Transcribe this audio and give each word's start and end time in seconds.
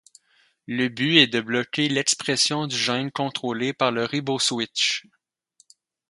Le 0.65 0.87
but 0.87 1.19
est 1.19 1.27
de 1.27 1.41
bloquer 1.41 1.87
l'expression 1.87 2.65
du 2.65 2.75
gène 2.75 3.11
contrôlé 3.11 3.71
par 3.71 3.91
le 3.91 4.03
riboswitch. 4.05 5.03